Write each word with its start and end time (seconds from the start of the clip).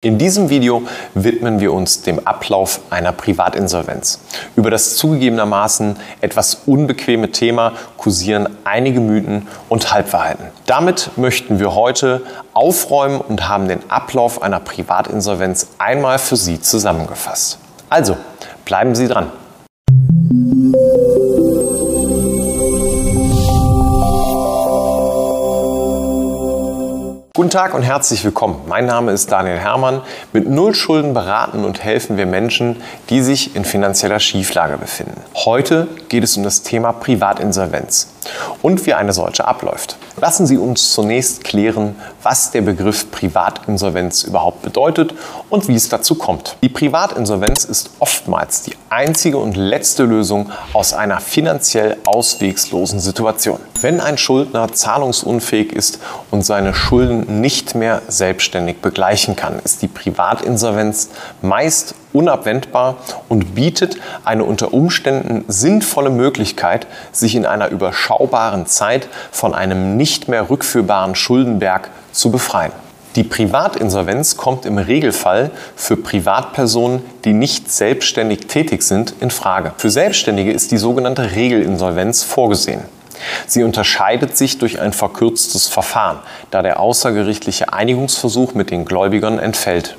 In 0.00 0.16
diesem 0.16 0.48
Video 0.48 0.84
widmen 1.14 1.58
wir 1.58 1.72
uns 1.72 2.02
dem 2.02 2.24
Ablauf 2.24 2.82
einer 2.88 3.10
Privatinsolvenz. 3.10 4.20
Über 4.54 4.70
das 4.70 4.94
zugegebenermaßen 4.96 5.96
etwas 6.20 6.62
unbequeme 6.66 7.32
Thema 7.32 7.72
kursieren 7.96 8.48
einige 8.62 9.00
Mythen 9.00 9.48
und 9.68 9.92
Halbwahrheiten. 9.92 10.46
Damit 10.66 11.10
möchten 11.16 11.58
wir 11.58 11.74
heute 11.74 12.22
aufräumen 12.54 13.20
und 13.20 13.48
haben 13.48 13.66
den 13.66 13.90
Ablauf 13.90 14.40
einer 14.40 14.60
Privatinsolvenz 14.60 15.66
einmal 15.78 16.20
für 16.20 16.36
Sie 16.36 16.60
zusammengefasst. 16.60 17.58
Also, 17.90 18.16
bleiben 18.64 18.94
Sie 18.94 19.08
dran. 19.08 19.32
Guten 27.48 27.56
Tag 27.60 27.72
und 27.72 27.82
herzlich 27.82 28.22
willkommen. 28.26 28.60
Mein 28.66 28.84
Name 28.84 29.10
ist 29.10 29.32
Daniel 29.32 29.56
Hermann. 29.56 30.02
Mit 30.34 30.50
Null 30.50 30.74
Schulden 30.74 31.14
beraten 31.14 31.64
und 31.64 31.82
helfen 31.82 32.18
wir 32.18 32.26
Menschen, 32.26 32.76
die 33.08 33.22
sich 33.22 33.56
in 33.56 33.64
finanzieller 33.64 34.20
Schieflage 34.20 34.76
befinden. 34.76 35.18
Heute 35.34 35.88
geht 36.10 36.24
es 36.24 36.36
um 36.36 36.42
das 36.42 36.60
Thema 36.60 36.92
Privatinsolvenz 36.92 38.08
und 38.62 38.86
wie 38.86 38.94
eine 38.94 39.12
solche 39.12 39.46
abläuft. 39.46 39.96
Lassen 40.20 40.46
Sie 40.46 40.58
uns 40.58 40.92
zunächst 40.92 41.44
klären, 41.44 41.96
was 42.22 42.50
der 42.50 42.62
Begriff 42.62 43.10
Privatinsolvenz 43.10 44.24
überhaupt 44.24 44.62
bedeutet 44.62 45.14
und 45.48 45.68
wie 45.68 45.74
es 45.74 45.88
dazu 45.88 46.16
kommt. 46.16 46.56
Die 46.62 46.68
Privatinsolvenz 46.68 47.64
ist 47.64 47.90
oftmals 48.00 48.62
die 48.62 48.74
einzige 48.88 49.38
und 49.38 49.56
letzte 49.56 50.04
Lösung 50.04 50.50
aus 50.72 50.92
einer 50.92 51.20
finanziell 51.20 51.96
auswegslosen 52.04 53.00
Situation. 53.00 53.60
Wenn 53.80 54.00
ein 54.00 54.18
Schuldner 54.18 54.72
zahlungsunfähig 54.72 55.72
ist 55.72 56.00
und 56.30 56.44
seine 56.44 56.74
Schulden 56.74 57.40
nicht 57.40 57.74
mehr 57.74 58.02
selbstständig 58.08 58.80
begleichen 58.80 59.36
kann, 59.36 59.58
ist 59.64 59.82
die 59.82 59.88
Privatinsolvenz 59.88 61.10
meist 61.42 61.94
unabwendbar 62.12 62.96
und 63.28 63.54
bietet 63.54 63.96
eine 64.24 64.44
unter 64.44 64.72
Umständen 64.72 65.44
sinnvolle 65.48 66.10
Möglichkeit, 66.10 66.86
sich 67.12 67.34
in 67.34 67.46
einer 67.46 67.68
überschaubaren 67.68 68.66
Zeit 68.66 69.08
von 69.30 69.54
einem 69.54 69.96
nicht 69.96 70.28
mehr 70.28 70.50
rückführbaren 70.50 71.14
Schuldenberg 71.14 71.90
zu 72.12 72.30
befreien. 72.30 72.72
Die 73.16 73.24
Privatinsolvenz 73.24 74.36
kommt 74.36 74.66
im 74.66 74.78
Regelfall 74.78 75.50
für 75.74 75.96
Privatpersonen, 75.96 77.02
die 77.24 77.32
nicht 77.32 77.70
selbstständig 77.70 78.46
tätig 78.46 78.82
sind, 78.82 79.14
in 79.20 79.30
Frage. 79.30 79.72
Für 79.76 79.90
Selbstständige 79.90 80.52
ist 80.52 80.70
die 80.70 80.78
sogenannte 80.78 81.32
Regelinsolvenz 81.32 82.22
vorgesehen. 82.22 82.82
Sie 83.46 83.64
unterscheidet 83.64 84.36
sich 84.36 84.58
durch 84.58 84.80
ein 84.80 84.92
verkürztes 84.92 85.66
Verfahren, 85.66 86.18
da 86.50 86.62
der 86.62 86.78
außergerichtliche 86.78 87.72
Einigungsversuch 87.72 88.54
mit 88.54 88.70
den 88.70 88.84
Gläubigern 88.84 89.38
entfällt. 89.38 89.96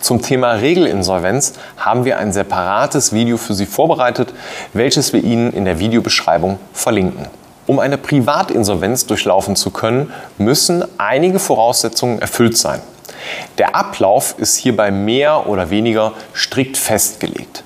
Zum 0.00 0.22
Thema 0.22 0.52
Regelinsolvenz 0.52 1.54
haben 1.76 2.04
wir 2.04 2.18
ein 2.18 2.32
separates 2.32 3.12
Video 3.12 3.36
für 3.36 3.54
Sie 3.54 3.66
vorbereitet, 3.66 4.32
welches 4.72 5.12
wir 5.12 5.22
Ihnen 5.22 5.52
in 5.52 5.64
der 5.64 5.78
Videobeschreibung 5.78 6.58
verlinken. 6.72 7.26
Um 7.66 7.78
eine 7.78 7.98
Privatinsolvenz 7.98 9.06
durchlaufen 9.06 9.54
zu 9.54 9.70
können, 9.70 10.12
müssen 10.38 10.84
einige 10.98 11.38
Voraussetzungen 11.38 12.20
erfüllt 12.20 12.56
sein. 12.56 12.80
Der 13.58 13.76
Ablauf 13.76 14.34
ist 14.38 14.56
hierbei 14.56 14.90
mehr 14.90 15.46
oder 15.46 15.70
weniger 15.70 16.12
strikt 16.34 16.76
festgelegt. 16.76 17.62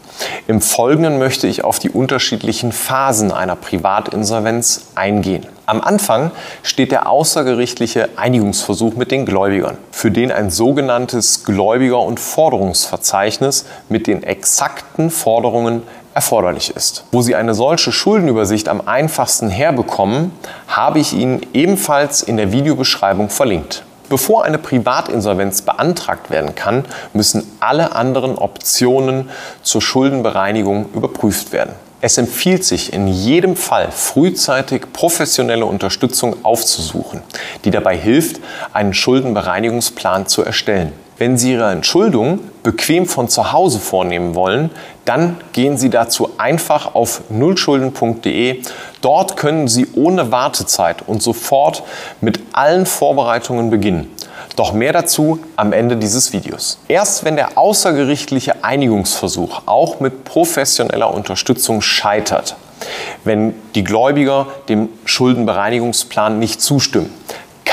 Im 0.46 0.60
Folgenden 0.60 1.18
möchte 1.18 1.46
ich 1.46 1.64
auf 1.64 1.78
die 1.78 1.90
unterschiedlichen 1.90 2.72
Phasen 2.72 3.32
einer 3.32 3.56
Privatinsolvenz 3.56 4.88
eingehen. 4.94 5.46
Am 5.66 5.80
Anfang 5.80 6.30
steht 6.62 6.92
der 6.92 7.08
außergerichtliche 7.08 8.10
Einigungsversuch 8.16 8.96
mit 8.96 9.10
den 9.10 9.24
Gläubigern, 9.24 9.78
für 9.90 10.10
den 10.10 10.30
ein 10.30 10.50
sogenanntes 10.50 11.44
Gläubiger- 11.44 12.00
und 12.00 12.20
Forderungsverzeichnis 12.20 13.64
mit 13.88 14.06
den 14.06 14.22
exakten 14.22 15.10
Forderungen 15.10 15.82
erforderlich 16.12 16.76
ist. 16.76 17.04
Wo 17.10 17.22
Sie 17.22 17.34
eine 17.34 17.54
solche 17.54 17.92
Schuldenübersicht 17.92 18.68
am 18.68 18.86
einfachsten 18.86 19.48
herbekommen, 19.48 20.32
habe 20.68 20.98
ich 20.98 21.14
Ihnen 21.14 21.40
ebenfalls 21.54 22.22
in 22.22 22.36
der 22.36 22.52
Videobeschreibung 22.52 23.30
verlinkt. 23.30 23.84
Bevor 24.08 24.44
eine 24.44 24.58
Privatinsolvenz 24.58 25.62
beantragt 25.62 26.30
werden 26.30 26.54
kann, 26.54 26.84
müssen 27.12 27.50
alle 27.60 27.94
anderen 27.96 28.36
Optionen 28.36 29.30
zur 29.62 29.80
Schuldenbereinigung 29.80 30.86
überprüft 30.94 31.52
werden. 31.52 31.74
Es 32.00 32.18
empfiehlt 32.18 32.64
sich 32.64 32.92
in 32.92 33.08
jedem 33.08 33.56
Fall 33.56 33.90
frühzeitig 33.90 34.92
professionelle 34.92 35.64
Unterstützung 35.64 36.44
aufzusuchen, 36.44 37.22
die 37.64 37.70
dabei 37.70 37.96
hilft, 37.96 38.40
einen 38.74 38.92
Schuldenbereinigungsplan 38.92 40.26
zu 40.26 40.42
erstellen. 40.44 40.92
Wenn 41.16 41.38
Sie 41.38 41.52
Ihre 41.52 41.70
Entschuldung 41.70 42.40
bequem 42.64 43.06
von 43.06 43.28
zu 43.28 43.52
Hause 43.52 43.78
vornehmen 43.78 44.34
wollen, 44.34 44.70
dann 45.04 45.36
gehen 45.52 45.78
Sie 45.78 45.88
dazu 45.88 46.30
einfach 46.38 46.96
auf 46.96 47.22
nullschulden.de. 47.28 48.62
Dort 49.00 49.36
können 49.36 49.68
Sie 49.68 49.86
ohne 49.94 50.32
Wartezeit 50.32 51.02
und 51.06 51.22
sofort 51.22 51.84
mit 52.20 52.40
allen 52.52 52.84
Vorbereitungen 52.84 53.70
beginnen. 53.70 54.10
Doch 54.56 54.72
mehr 54.72 54.92
dazu 54.92 55.38
am 55.54 55.72
Ende 55.72 55.96
dieses 55.96 56.32
Videos. 56.32 56.78
Erst 56.88 57.24
wenn 57.24 57.36
der 57.36 57.58
außergerichtliche 57.58 58.64
Einigungsversuch 58.64 59.62
auch 59.66 60.00
mit 60.00 60.24
professioneller 60.24 61.14
Unterstützung 61.14 61.80
scheitert, 61.80 62.56
wenn 63.22 63.54
die 63.74 63.84
Gläubiger 63.84 64.48
dem 64.68 64.88
Schuldenbereinigungsplan 65.04 66.38
nicht 66.38 66.60
zustimmen, 66.60 67.12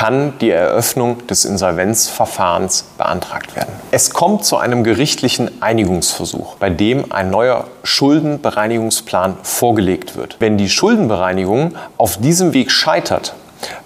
kann 0.02 0.36
die 0.40 0.50
Eröffnung 0.50 1.24
des 1.28 1.44
Insolvenzverfahrens 1.44 2.86
beantragt 2.98 3.54
werden. 3.54 3.72
Es 3.92 4.12
kommt 4.12 4.44
zu 4.44 4.56
einem 4.56 4.82
gerichtlichen 4.82 5.62
Einigungsversuch, 5.62 6.56
bei 6.56 6.70
dem 6.70 7.12
ein 7.12 7.30
neuer 7.30 7.68
Schuldenbereinigungsplan 7.84 9.36
vorgelegt 9.44 10.16
wird. 10.16 10.38
Wenn 10.40 10.58
die 10.58 10.68
Schuldenbereinigung 10.68 11.76
auf 11.98 12.16
diesem 12.16 12.52
Weg 12.52 12.72
scheitert, 12.72 13.34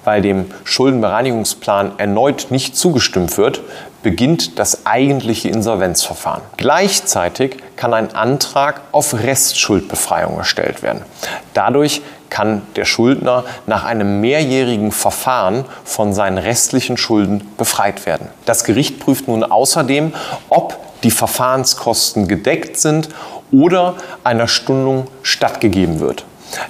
weil 0.05 0.23
dem 0.23 0.47
Schuldenbereinigungsplan 0.65 1.99
erneut 1.99 2.47
nicht 2.49 2.79
zugestimmt 2.79 3.37
wird, 3.37 3.61
beginnt 4.03 4.59
das 4.59 4.87
eigentliche 4.87 5.51
Insolvenzverfahren. 5.51 6.41
Gleichzeitig 6.57 7.59
kann 7.77 7.93
ein 7.93 8.15
Antrag 8.15 8.81
auf 8.93 9.13
Restschuldbefreiung 9.13 10.39
gestellt 10.39 10.83
werden. 10.83 11.03
Dadurch 11.53 12.01
kann 12.31 12.63
der 12.77 12.85
Schuldner 12.85 13.45
nach 13.67 13.85
einem 13.85 14.21
mehrjährigen 14.21 14.93
Verfahren 14.93 15.65
von 15.85 16.13
seinen 16.13 16.39
restlichen 16.39 16.97
Schulden 16.97 17.49
befreit 17.57 18.07
werden. 18.07 18.29
Das 18.45 18.65
Gericht 18.65 19.01
prüft 19.01 19.29
nun 19.29 19.45
außerdem, 19.45 20.13
ob 20.49 20.79
die 21.03 21.11
Verfahrenskosten 21.11 22.29
gedeckt 22.29 22.79
sind 22.79 23.09
oder 23.53 23.95
einer 24.25 24.49
Stundung 24.49 25.07
stattgegeben 25.23 26.01
wird. 26.01 26.25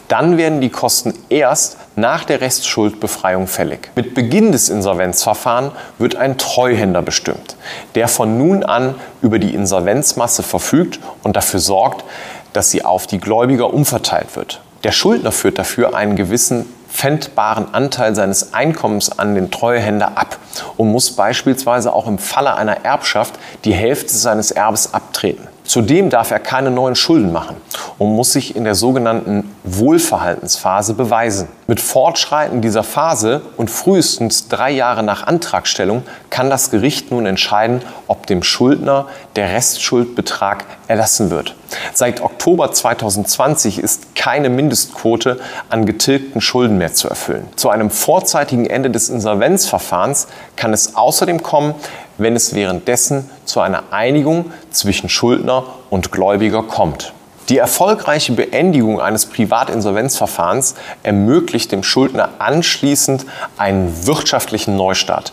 Dann 0.08 0.36
werden 0.36 0.60
die 0.60 0.70
Kosten 0.70 1.14
erst 1.28 1.76
nach 1.96 2.24
der 2.24 2.40
Restschuldbefreiung 2.40 3.46
fällig. 3.46 3.90
Mit 3.94 4.14
Beginn 4.14 4.52
des 4.52 4.68
Insolvenzverfahrens 4.68 5.72
wird 5.98 6.16
ein 6.16 6.38
Treuhänder 6.38 7.02
bestimmt, 7.02 7.56
der 7.94 8.08
von 8.08 8.38
nun 8.38 8.62
an 8.62 8.94
über 9.22 9.38
die 9.38 9.54
Insolvenzmasse 9.54 10.42
verfügt 10.42 10.98
und 11.22 11.36
dafür 11.36 11.60
sorgt, 11.60 12.04
dass 12.52 12.70
sie 12.70 12.84
auf 12.84 13.06
die 13.06 13.18
Gläubiger 13.18 13.72
umverteilt 13.72 14.34
wird. 14.34 14.60
Der 14.86 14.92
Schuldner 14.92 15.32
führt 15.32 15.58
dafür 15.58 15.97
einen 15.97 16.14
gewissen 16.14 16.64
pfändbaren 16.88 17.74
Anteil 17.74 18.14
seines 18.14 18.54
Einkommens 18.54 19.19
an 19.19 19.34
den 19.34 19.50
Treuhänder 19.50 20.16
ab 20.16 20.38
und 20.76 20.92
muss 20.92 21.10
beispielsweise 21.10 21.92
auch 21.92 22.06
im 22.06 22.19
Falle 22.19 22.54
einer 22.54 22.84
Erbschaft 22.84 23.34
die 23.64 23.74
Hälfte 23.74 24.14
seines 24.14 24.52
Erbes 24.52 24.94
abtreten. 24.94 25.48
Zudem 25.76 26.09
darf 26.09 26.31
er 26.31 26.38
keine 26.38 26.70
neuen 26.70 26.97
Schulden 26.97 27.32
machen 27.32 27.54
und 27.98 28.16
muss 28.16 28.32
sich 28.32 28.56
in 28.56 28.64
der 28.64 28.75
sogenannten 28.75 29.54
Wohlverhaltensphase 29.62 30.94
beweisen. 30.94 31.48
Mit 31.66 31.81
Fortschreiten 31.81 32.62
dieser 32.62 32.82
Phase 32.82 33.42
und 33.59 33.70
frühestens 33.70 34.48
drei 34.48 34.70
Jahre 34.70 35.03
nach 35.03 35.26
Antragstellung 35.26 36.03
kann 36.31 36.48
das 36.48 36.70
Gericht 36.70 37.10
nun 37.10 37.26
entscheiden, 37.26 37.82
ob 38.06 38.26
dem 38.26 38.42
Schuldner 38.42 39.09
der 39.36 39.53
Restschuldbetrag 39.53 40.65
erlassen 40.89 41.30
wird. 41.30 41.54
Seit 41.92 42.22
Oktober 42.22 42.72
2020 42.72 43.78
ist 43.78 44.15
keine 44.15 44.48
Mindestquote 44.48 45.41
an 45.68 45.84
getilgten 45.84 46.41
Schulden 46.41 46.78
mehr 46.78 46.95
zu 46.95 47.09
erfüllen. 47.09 47.48
Zu 47.56 47.68
einem 47.68 47.91
vorzeitigen 47.91 48.65
Ende 48.65 48.89
des 48.89 49.10
Insolvenzverfahrens 49.10 50.28
kann 50.56 50.72
es 50.72 50.97
außerdem 50.97 51.42
kommen, 51.42 51.74
wenn 52.18 52.36
es 52.36 52.54
währenddessen 52.54 53.30
zu 53.45 53.60
einer 53.60 53.84
Einigung 53.91 54.53
zwischen 54.71 55.09
Schuldner 55.09 55.65
und 55.91 56.13
Gläubiger 56.13 56.63
kommt. 56.63 57.13
Die 57.48 57.59
erfolgreiche 57.59 58.33
Beendigung 58.33 59.01
eines 59.01 59.27
Privatinsolvenzverfahrens 59.27 60.74
ermöglicht 61.04 61.71
dem 61.71 61.84
Schuldner 61.84 62.30
anschließend 62.41 63.24
einen 63.57 64.07
wirtschaftlichen 64.07 64.77
Neustart, 64.77 65.33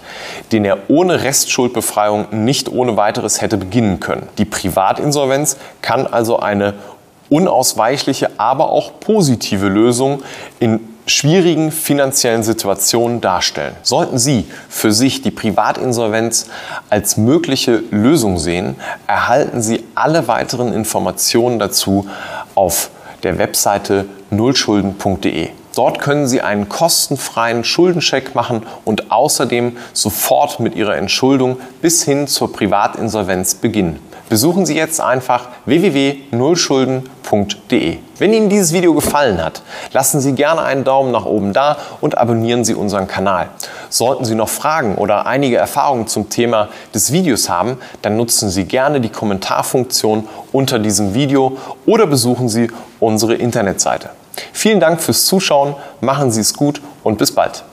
den 0.51 0.63
er 0.63 0.77
ohne 0.89 1.24
Restschuldbefreiung 1.24 2.27
nicht 2.31 2.69
ohne 2.69 2.97
weiteres 2.97 3.41
hätte 3.41 3.57
beginnen 3.57 4.00
können. 4.00 4.29
Die 4.38 4.45
Privatinsolvenz 4.45 5.57
kann 5.81 6.06
also 6.06 6.39
eine 6.39 6.75
unausweichliche, 7.29 8.29
aber 8.38 8.69
auch 8.69 9.00
positive 9.00 9.68
Lösung 9.68 10.21
in 10.59 10.92
schwierigen 11.05 11.71
finanziellen 11.71 12.44
Situationen 12.44 13.21
darstellen. 13.21 13.75
Sollten 13.83 14.17
Sie 14.17 14.45
für 14.69 14.91
sich 14.91 15.21
die 15.21 15.31
Privatinsolvenz 15.31 16.47
als 16.89 17.17
mögliche 17.17 17.83
Lösung 17.91 18.38
sehen, 18.38 18.75
erhalten 19.07 19.61
Sie 19.61 19.83
alle 19.95 20.27
weiteren 20.27 20.73
Informationen 20.73 21.59
dazu 21.59 22.07
auf 22.55 22.89
der 23.23 23.38
Webseite 23.38 24.05
nullschulden.de. 24.29 25.50
Dort 25.75 25.99
können 25.99 26.27
Sie 26.27 26.41
einen 26.41 26.69
kostenfreien 26.69 27.63
Schuldencheck 27.63 28.35
machen 28.35 28.61
und 28.85 29.11
außerdem 29.11 29.75
sofort 29.93 30.59
mit 30.59 30.75
Ihrer 30.75 30.97
Entschuldung 30.97 31.57
bis 31.81 32.03
hin 32.03 32.27
zur 32.27 32.53
Privatinsolvenz 32.53 33.55
beginnen. 33.55 33.99
Besuchen 34.29 34.65
Sie 34.65 34.75
jetzt 34.75 35.01
einfach 35.01 35.49
www.nullschulden.de. 35.65 37.97
Wenn 38.19 38.33
Ihnen 38.33 38.49
dieses 38.49 38.71
Video 38.71 38.93
gefallen 38.93 39.43
hat, 39.43 39.63
lassen 39.91 40.21
Sie 40.21 40.33
gerne 40.33 40.61
einen 40.61 40.83
Daumen 40.83 41.11
nach 41.11 41.25
oben 41.25 41.53
da 41.53 41.77
und 42.01 42.17
abonnieren 42.17 42.63
Sie 42.63 42.75
unseren 42.75 43.07
Kanal. 43.07 43.49
Sollten 43.89 44.25
Sie 44.25 44.35
noch 44.35 44.49
Fragen 44.49 44.95
oder 44.95 45.25
einige 45.25 45.57
Erfahrungen 45.57 46.07
zum 46.07 46.29
Thema 46.29 46.69
des 46.93 47.11
Videos 47.11 47.49
haben, 47.49 47.77
dann 48.01 48.15
nutzen 48.15 48.49
Sie 48.49 48.65
gerne 48.65 49.01
die 49.01 49.09
Kommentarfunktion 49.09 50.27
unter 50.51 50.79
diesem 50.79 51.15
Video 51.15 51.57
oder 51.85 52.07
besuchen 52.07 52.47
Sie 52.47 52.69
unsere 52.99 53.35
Internetseite. 53.35 54.09
Vielen 54.51 54.80
Dank 54.80 55.01
fürs 55.01 55.25
Zuschauen, 55.25 55.75
machen 56.01 56.31
Sie 56.31 56.41
es 56.41 56.53
gut 56.53 56.81
und 57.03 57.18
bis 57.18 57.33
bald. 57.33 57.63